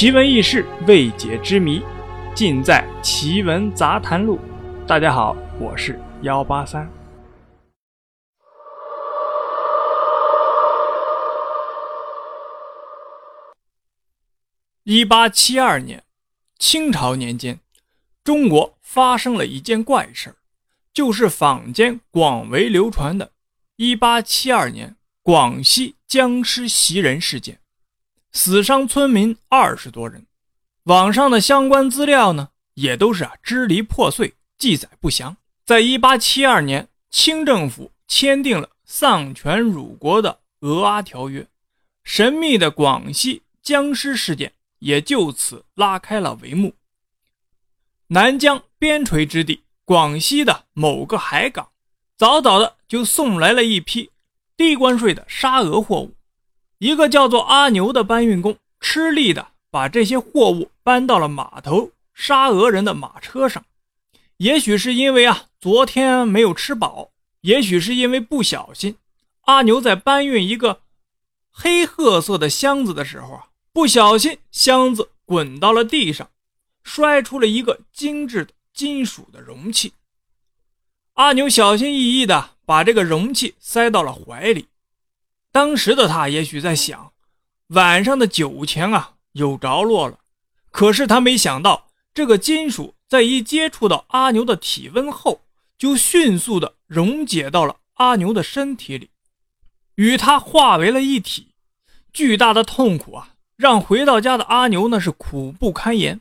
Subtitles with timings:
[0.00, 1.82] 奇闻异事、未解之谜，
[2.34, 4.38] 尽在《奇闻杂谈录》。
[4.86, 6.90] 大家好，我是幺八三。
[14.84, 16.02] 一八七二年，
[16.58, 17.60] 清朝年间，
[18.24, 20.36] 中国发生了一件怪事儿，
[20.94, 23.32] 就是坊间广为流传的
[23.76, 27.59] “一八七二年广西僵尸袭人事件”，
[28.32, 30.26] 死伤村民二十多人。
[30.84, 35.36] 网上的相关资料呢，也都是啊支离破碎，记载不详。
[35.64, 41.42] 在一八七二年，清政府签订了丧权辱国的《俄阿条约》，
[42.04, 44.52] 神秘的广西僵尸事件。
[44.80, 46.74] 也就此拉开了帷幕。
[48.06, 51.68] 南疆边陲之地，广西的某个海港，
[52.16, 54.10] 早早的就送来了一批
[54.56, 56.14] 低关税的沙俄货物。
[56.80, 63.62] 一个叫做阿牛的搬运工，吃力的把这些货物搬到了码头沙俄人的马车上。
[64.38, 67.10] 也许是因为啊，昨天没有吃饱，
[67.42, 68.96] 也许是因为不小心，
[69.42, 70.80] 阿牛在搬运一个
[71.50, 73.46] 黑褐色的箱子的时候啊。
[73.74, 76.30] 不小心，箱子滚到了地上，
[76.82, 79.92] 摔出了一个精致的金属的容器。
[81.12, 84.66] 阿牛小心翼翼地把这个容器塞到了怀里。
[85.52, 87.12] 当时的他也许在想，
[87.68, 90.18] 晚上的酒钱啊有着落了。
[90.70, 95.40] 可是他没想到，这个金属在一接触到阿牛的体温后，
[95.76, 99.10] 就迅速的溶解到了阿牛的身体里，
[99.96, 101.48] 与他化为了一体。
[102.12, 103.30] 巨大的痛苦啊！
[103.56, 106.20] 让回到家的阿牛呢是苦不堪言，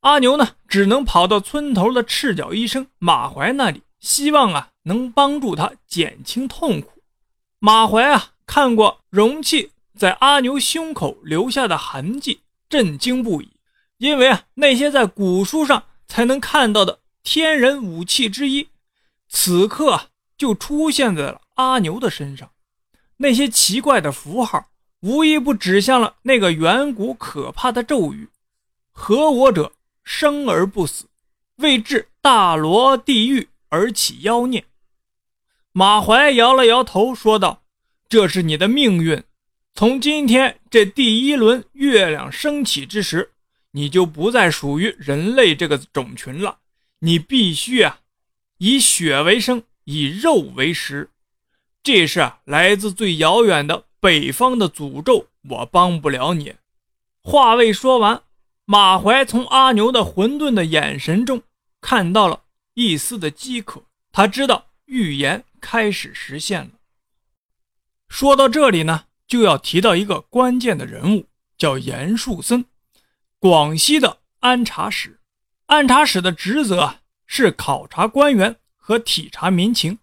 [0.00, 7.02] 阿牛呢只能跑到村头的赤脚医生马怀那里，希望啊能帮助他减轻痛苦。
[7.58, 13.50] 马怀啊看过容器在阿牛胸口留下的痕迹，震惊不已，
[13.98, 18.68] 因为啊那些在古书上才能看到的天人武器之一，
[19.28, 22.50] 此刻就出现在了阿牛的身上，
[23.18, 24.70] 那些奇怪的符号。
[25.00, 28.30] 无一不指向了那个远古可怕的咒语
[28.90, 29.70] ：“合我者
[30.02, 31.04] 生而不死，
[31.58, 34.64] 为治大罗地狱而起妖孽。”
[35.70, 37.62] 马怀摇了摇头，说道
[38.08, 39.22] ：“这是你的命运。
[39.74, 43.32] 从今天这第一轮月亮升起之时，
[43.72, 46.58] 你就不再属于人类这个种群了。
[47.00, 48.00] 你必须啊，
[48.58, 51.10] 以血为生，以肉为食。
[51.82, 56.54] 这是，来自最遥远的。”北方的诅咒，我帮不了你。
[57.20, 58.22] 话未说完，
[58.64, 61.42] 马怀从阿牛的混沌的眼神中
[61.80, 63.82] 看到了一丝的饥渴。
[64.12, 66.70] 他知道预言开始实现了。
[68.08, 71.26] 说到这里呢，就要提到一个关键的人物，
[71.56, 72.64] 叫严树森，
[73.38, 75.20] 广西的安察使。
[75.66, 79.98] 安察使的职责啊是考察官员和体察民情，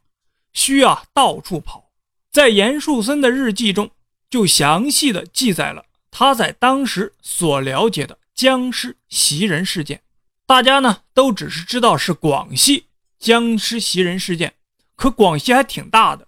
[0.54, 1.90] 需要到处跑。
[2.32, 3.90] 在严树森的日记中，
[4.30, 10.04] 就详细的记载了他在当时所了解的僵尸袭人事件。
[10.46, 12.86] 大家呢都只是知道是广西
[13.18, 14.54] 僵尸袭人事件，
[14.96, 16.28] 可广西还挺大的，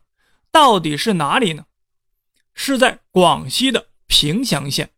[0.52, 1.67] 到底是哪里呢？
[2.58, 4.90] 是在广西的凭祥县，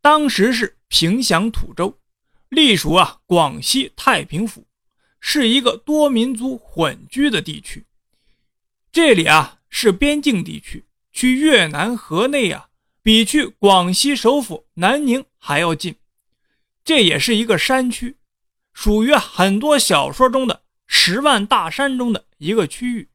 [0.00, 1.98] 当时是凭祥土州，
[2.48, 4.64] 隶属啊广西太平府，
[5.18, 7.84] 是一个多民族混居的地区。
[8.92, 9.56] 这里啊。
[9.72, 12.70] 是边境地区，去越南河内啊，
[13.04, 15.94] 比去广西首府南宁还要近。
[16.82, 18.16] 这也是一个山区，
[18.72, 23.08] 属于很多小说中的十万大山中的一个区域。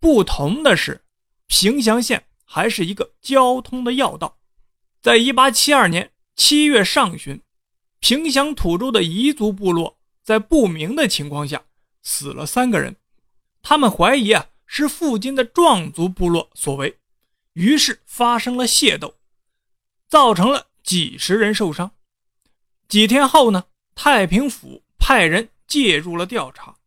[0.00, 1.04] 不同的是，
[1.48, 4.38] 平祥县还是一个交通的要道。
[5.02, 7.40] 在一八七二年七月上旬，
[8.00, 11.64] 平祥土州的彝族部落在不明的情况下
[12.02, 12.96] 死了三个人，
[13.62, 14.48] 他们怀疑啊。
[14.66, 16.98] 是附近的壮族部落所为，
[17.52, 19.14] 于是发生了械斗，
[20.08, 21.92] 造成了几十人受伤。
[22.88, 26.78] 几天后呢，太平府派人介入了调查，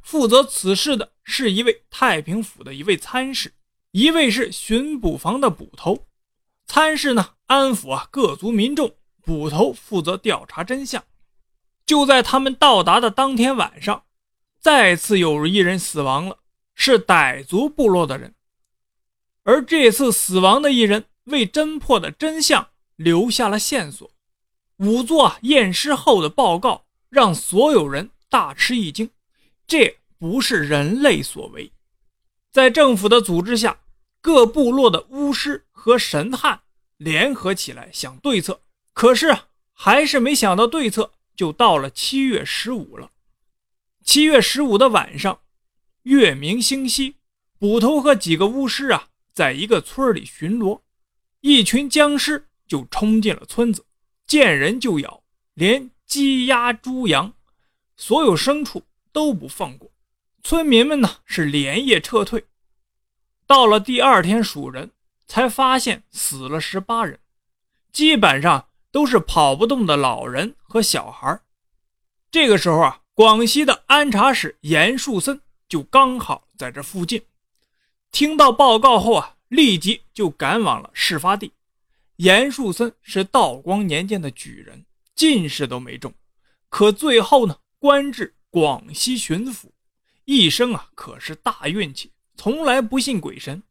[0.00, 3.52] 负责此事的是一位太平府的一位参事，
[3.92, 6.06] 一位是巡捕房的捕头。
[6.66, 11.02] 参事呢安抚啊各族民众，捕头负责调查真相。
[11.86, 14.04] 就在他们到达的当天晚上，
[14.60, 16.38] 再次有一人死亡了。
[16.80, 18.36] 是傣族部落的人，
[19.42, 24.08] 而这次死亡的一人为侦破的真相留下了线索。
[24.78, 29.10] 仵作验尸后的报告让所有人大吃一惊，
[29.66, 31.72] 这不是人类所为。
[32.58, 33.82] 在政府的组织下，
[34.20, 36.62] 各部落的巫师和神汉
[36.96, 38.62] 联合起来想对策，
[38.92, 39.32] 可是
[39.72, 43.12] 还是没想到对策，就到了七月十五了。
[44.04, 45.42] 七月十五的晚上，
[46.02, 47.14] 月明星稀，
[47.60, 50.80] 捕头和几个巫师啊，在一个村里巡逻，
[51.42, 53.86] 一群僵尸就冲进了村子，
[54.26, 55.22] 见人就咬，
[55.54, 57.32] 连鸡鸭猪羊，
[57.96, 58.82] 所有牲畜
[59.12, 59.88] 都不放过。
[60.48, 62.46] 村民们呢是连夜撤退，
[63.46, 64.92] 到了第二天数人，
[65.26, 67.20] 才发现死了十八人，
[67.92, 71.38] 基本上都是跑不动的老人和小孩。
[72.30, 73.02] 这个时候啊。
[73.12, 77.20] 广西的安察使严树森就刚好在这附近，
[78.10, 81.52] 听到报告后啊，立即就赶往了事发地。
[82.16, 86.14] 严树森是道光年间的举人，进士都没中，
[86.70, 89.64] 可最后呢，官至广西巡抚，
[90.30, 93.62] 一生啊可是大运气，从来不信鬼神。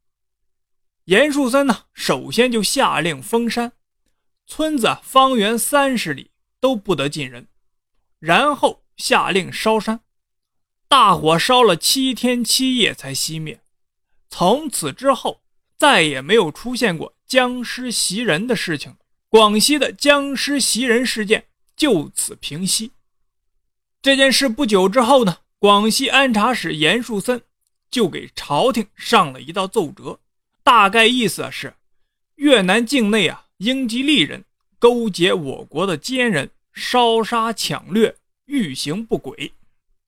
[1.05, 3.73] 严树森呢，首先就下令封山，
[4.47, 7.47] 村子方圆三十里都不得进人，
[8.19, 8.83] 然后。
[8.97, 9.99] 下令烧山，
[10.87, 13.61] 大火烧了七天七夜才熄灭。
[14.27, 15.43] 从此之后，
[15.77, 18.95] 再也没有出现过僵尸袭人的事情。
[19.29, 21.45] 广西的僵尸袭人事件
[21.75, 22.91] 就此平息。
[24.01, 27.41] 这件事不久之后呢，广西安察使严树森
[27.89, 30.19] 就给朝廷上了一道奏折，
[30.63, 31.73] 大概意思是：
[32.35, 34.45] 越南境内啊，英吉利人
[34.77, 38.15] 勾结我国的奸人，烧杀抢掠。
[38.45, 39.51] 欲行不轨，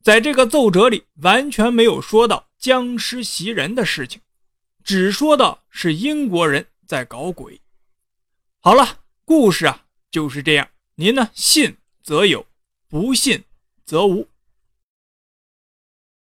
[0.01, 4.21] 在这个奏折里完全没有说到僵尸袭人的事情，
[4.81, 7.59] 只说到是英国人在搞鬼。
[8.61, 12.45] 好了，故事啊就是这样，您呢信则有，
[12.87, 13.43] 不信
[13.83, 14.25] 则无。